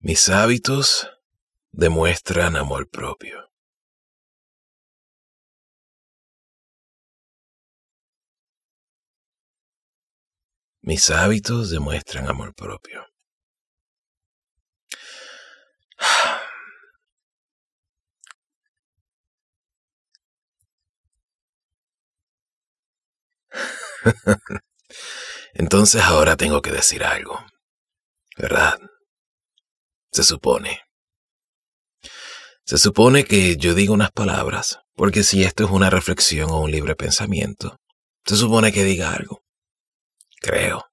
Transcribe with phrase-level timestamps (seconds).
[0.00, 1.08] Mis hábitos
[1.72, 3.50] demuestran amor propio.
[10.82, 13.04] Mis hábitos demuestran amor propio.
[25.58, 27.42] Entonces ahora tengo que decir algo,
[28.36, 28.78] ¿verdad?
[30.12, 30.82] Se supone.
[32.66, 36.72] Se supone que yo digo unas palabras, porque si esto es una reflexión o un
[36.72, 37.78] libre pensamiento,
[38.26, 39.44] se supone que diga algo.
[40.42, 40.84] Creo.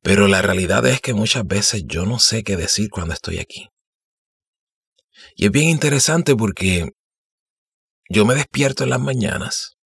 [0.00, 3.68] Pero la realidad es que muchas veces yo no sé qué decir cuando estoy aquí.
[5.34, 6.90] Y es bien interesante porque
[8.08, 9.76] yo me despierto en las mañanas,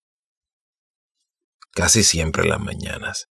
[1.71, 3.29] casi siempre en las mañanas.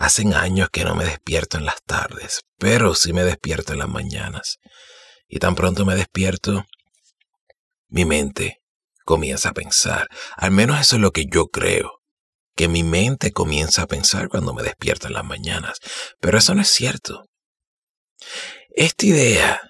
[0.00, 3.88] Hacen años que no me despierto en las tardes, pero sí me despierto en las
[3.88, 4.58] mañanas.
[5.26, 6.64] Y tan pronto me despierto,
[7.88, 8.60] mi mente
[9.04, 10.06] comienza a pensar.
[10.36, 12.00] Al menos eso es lo que yo creo
[12.54, 15.80] que mi mente comienza a pensar cuando me despierto en las mañanas.
[16.20, 17.24] Pero eso no es cierto.
[18.70, 19.60] Esta idea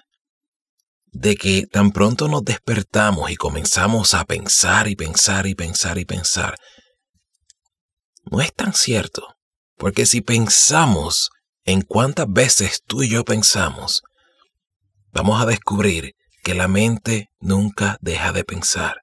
[1.05, 6.05] de que tan pronto nos despertamos y comenzamos a pensar y pensar y pensar y
[6.05, 6.55] pensar,
[8.25, 9.38] no es tan cierto.
[9.79, 11.29] Porque si pensamos
[11.63, 14.03] en cuántas veces tú y yo pensamos,
[15.13, 18.97] vamos a descubrir que la mente nunca deja de pensar.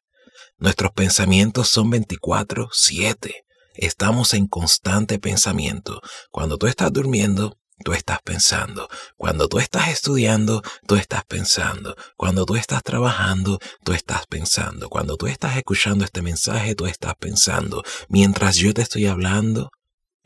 [0.58, 3.46] Nuestros pensamientos son 24/7.
[3.72, 6.02] Estamos en constante pensamiento.
[6.30, 8.88] Cuando tú estás durmiendo, tú estás pensando.
[9.16, 11.96] Cuando tú estás estudiando, tú estás pensando.
[12.18, 14.90] Cuando tú estás trabajando, tú estás pensando.
[14.90, 17.82] Cuando tú estás escuchando este mensaje, tú estás pensando.
[18.08, 19.70] Mientras yo te estoy hablando,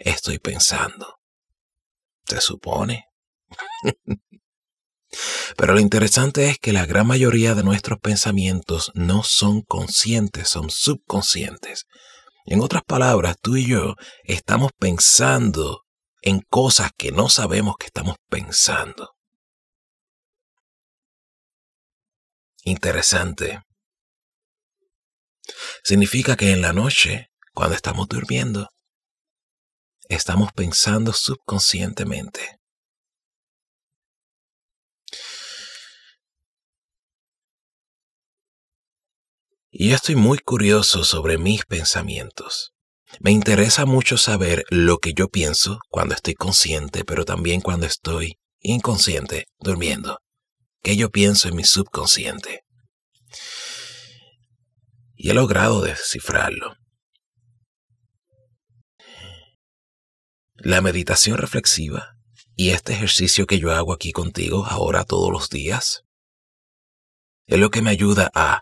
[0.01, 1.17] estoy pensando.
[2.27, 3.05] Se supone.
[5.57, 10.71] Pero lo interesante es que la gran mayoría de nuestros pensamientos no son conscientes, son
[10.71, 11.87] subconscientes.
[12.47, 15.83] En otras palabras, tú y yo estamos pensando
[16.23, 19.11] en cosas que no sabemos que estamos pensando.
[22.63, 23.63] Interesante.
[25.83, 28.69] Significa que en la noche, cuando estamos durmiendo,
[30.11, 32.59] estamos pensando subconscientemente.
[39.71, 42.73] Y estoy muy curioso sobre mis pensamientos.
[43.21, 48.39] Me interesa mucho saber lo que yo pienso cuando estoy consciente, pero también cuando estoy
[48.59, 50.19] inconsciente, durmiendo.
[50.83, 52.65] ¿Qué yo pienso en mi subconsciente?
[55.15, 56.80] Y he logrado descifrarlo.
[60.63, 62.19] La meditación reflexiva
[62.55, 66.03] y este ejercicio que yo hago aquí contigo ahora todos los días
[67.47, 68.61] es lo que me ayuda a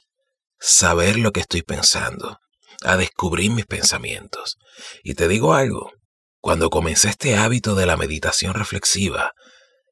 [0.61, 2.39] saber lo que estoy pensando,
[2.85, 4.59] a descubrir mis pensamientos.
[5.03, 5.91] Y te digo algo,
[6.39, 9.33] cuando comencé este hábito de la meditación reflexiva,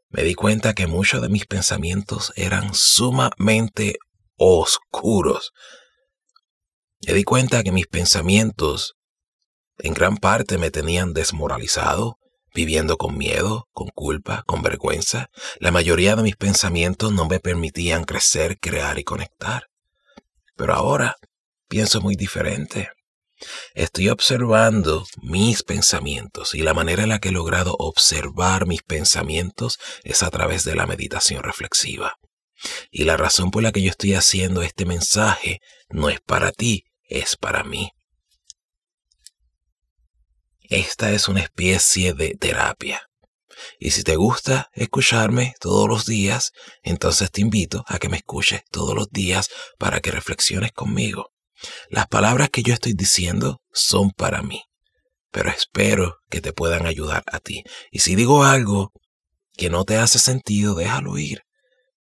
[0.09, 3.99] me di cuenta que muchos de mis pensamientos eran sumamente
[4.37, 5.51] oscuros.
[7.05, 8.95] Me di cuenta que mis pensamientos
[9.79, 12.19] en gran parte me tenían desmoralizado,
[12.55, 15.29] viviendo con miedo, con culpa, con vergüenza.
[15.61, 19.69] La mayoría de mis pensamientos no me permitían crecer, crear y conectar.
[20.57, 21.17] Pero ahora
[21.69, 22.89] pienso muy diferente.
[23.75, 29.79] Estoy observando mis pensamientos y la manera en la que he logrado observar mis pensamientos
[30.05, 32.17] es a través de la meditación reflexiva.
[32.91, 35.61] Y la razón por la que yo estoy haciendo este mensaje
[35.91, 37.91] no es para ti, es para mí.
[40.69, 43.03] Esta es una especie de terapia.
[43.79, 48.63] Y si te gusta escucharme todos los días, entonces te invito a que me escuches
[48.71, 51.33] todos los días para que reflexiones conmigo.
[51.89, 54.65] Las palabras que yo estoy diciendo son para mí,
[55.31, 57.65] pero espero que te puedan ayudar a ti.
[57.91, 58.93] Y si digo algo
[59.57, 61.43] que no te hace sentido, déjalo ir.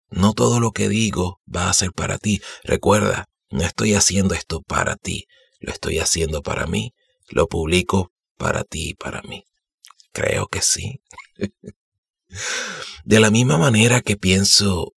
[0.09, 2.41] No todo lo que digo va a ser para ti.
[2.63, 5.27] Recuerda, no estoy haciendo esto para ti,
[5.61, 6.95] lo estoy haciendo para mí.
[7.29, 9.45] Lo publico para ti y para mí.
[10.13, 11.01] Creo que sí.
[13.05, 14.93] De la misma manera que pienso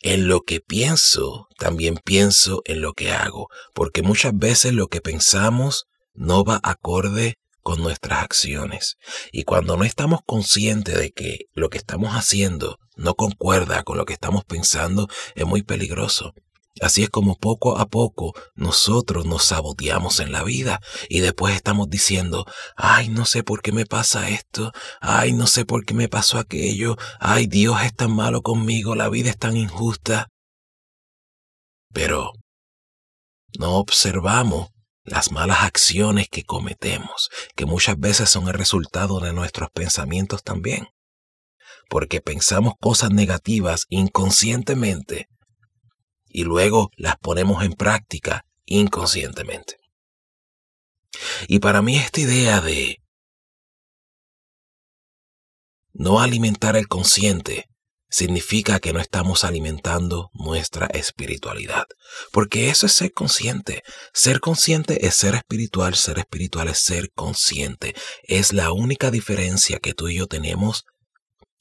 [0.00, 5.00] en lo que pienso, también pienso en lo que hago, porque muchas veces lo que
[5.00, 8.96] pensamos no va acorde con nuestras acciones.
[9.32, 14.06] Y cuando no estamos conscientes de que lo que estamos haciendo no concuerda con lo
[14.06, 16.32] que estamos pensando, es muy peligroso.
[16.80, 21.88] Así es como poco a poco nosotros nos saboteamos en la vida y después estamos
[21.90, 22.46] diciendo,
[22.76, 26.38] ay, no sé por qué me pasa esto, ay, no sé por qué me pasó
[26.38, 30.28] aquello, ay, Dios es tan malo conmigo, la vida es tan injusta.
[31.92, 32.32] Pero
[33.58, 34.68] no observamos
[35.04, 40.88] las malas acciones que cometemos, que muchas veces son el resultado de nuestros pensamientos también.
[41.88, 45.28] Porque pensamos cosas negativas inconscientemente
[46.28, 49.76] y luego las ponemos en práctica inconscientemente.
[51.46, 53.02] Y para mí esta idea de
[55.92, 57.68] no alimentar el consciente
[58.10, 61.84] significa que no estamos alimentando nuestra espiritualidad.
[62.32, 63.82] Porque eso es ser consciente.
[64.14, 67.94] Ser consciente es ser espiritual, ser espiritual es ser consciente.
[68.22, 70.84] Es la única diferencia que tú y yo tenemos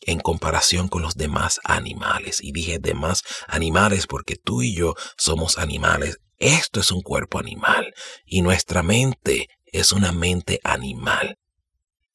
[0.02, 2.42] en comparación con los demás animales.
[2.42, 6.20] Y dije demás animales porque tú y yo somos animales.
[6.38, 7.94] Esto es un cuerpo animal
[8.26, 11.38] y nuestra mente es una mente animal.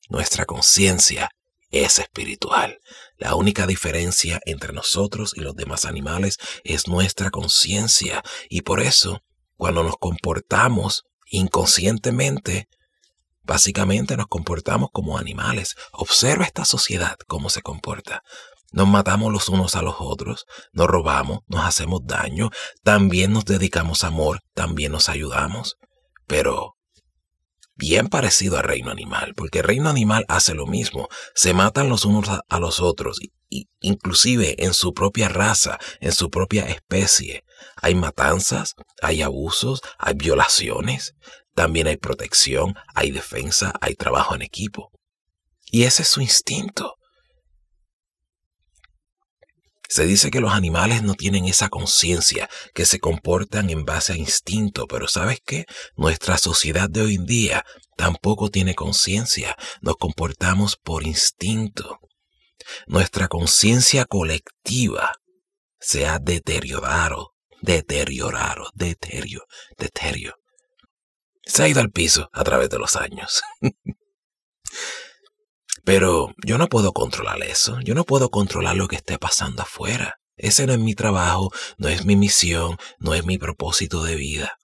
[0.09, 1.31] Nuestra conciencia
[1.71, 2.79] es espiritual.
[3.17, 9.23] La única diferencia entre nosotros y los demás animales es nuestra conciencia y por eso,
[9.57, 12.69] cuando nos comportamos inconscientemente,
[13.45, 15.75] Básicamente nos comportamos como animales.
[15.93, 18.23] Observa esta sociedad cómo se comporta.
[18.73, 22.51] Nos matamos los unos a los otros, nos robamos, nos hacemos daño,
[22.83, 25.77] también nos dedicamos amor, también nos ayudamos.
[26.27, 26.77] Pero
[27.75, 32.07] bien parecido al reino animal, porque el reino animal hace lo mismo, se matan los
[32.07, 33.19] unos a los otros,
[33.81, 37.45] inclusive en su propia raza, en su propia especie.
[37.77, 41.15] Hay matanzas, hay abusos, hay violaciones,
[41.55, 44.91] también hay protección, hay defensa, hay trabajo en equipo.
[45.71, 46.97] Y ese es su instinto.
[49.89, 54.17] Se dice que los animales no tienen esa conciencia, que se comportan en base a
[54.17, 55.67] instinto, pero ¿sabes qué?
[55.97, 57.65] Nuestra sociedad de hoy en día
[57.97, 61.99] tampoco tiene conciencia, nos comportamos por instinto.
[62.87, 65.17] Nuestra conciencia colectiva
[65.79, 69.45] se ha deteriorado, deteriorado, deterioro,
[69.77, 70.42] deterioro
[71.45, 73.43] se ha ido al piso a través de los años.
[75.85, 80.19] Pero yo no puedo controlar eso, yo no puedo controlar lo que esté pasando afuera.
[80.37, 84.59] Ese no es mi trabajo, no es mi misión, no es mi propósito de vida.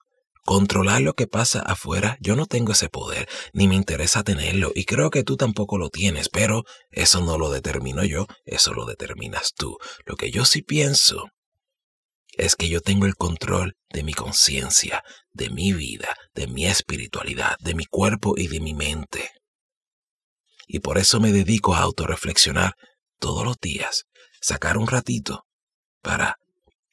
[0.44, 4.84] Controlar lo que pasa afuera, yo no tengo ese poder, ni me interesa tenerlo, y
[4.84, 9.52] creo que tú tampoco lo tienes, pero eso no lo determino yo, eso lo determinas
[9.54, 9.76] tú.
[10.06, 11.26] Lo que yo sí pienso
[12.38, 15.02] es que yo tengo el control de mi conciencia,
[15.32, 19.32] de mi vida, de mi espiritualidad, de mi cuerpo y de mi mente.
[20.68, 22.74] Y por eso me dedico a autorreflexionar
[23.18, 24.04] todos los días,
[24.40, 25.46] sacar un ratito
[26.00, 26.38] para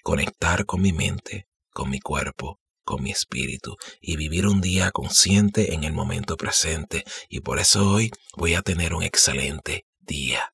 [0.01, 5.75] conectar con mi mente, con mi cuerpo, con mi espíritu y vivir un día consciente
[5.75, 7.03] en el momento presente.
[7.30, 10.53] Y por eso hoy voy a tener un excelente día.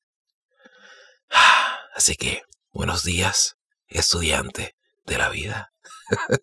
[1.94, 2.42] Así que,
[2.72, 3.56] buenos días,
[3.88, 4.74] estudiante
[5.04, 5.72] de la vida.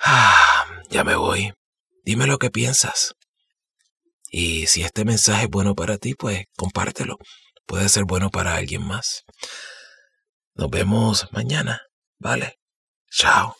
[0.00, 1.52] ah, ya me voy.
[2.04, 3.14] Dime lo que piensas.
[4.30, 7.16] Y si este mensaje es bueno para ti, pues compártelo.
[7.66, 9.24] Puede ser bueno para alguien más.
[10.54, 11.82] Nos vemos mañana,
[12.18, 12.58] ¿vale?
[13.10, 13.56] Chao.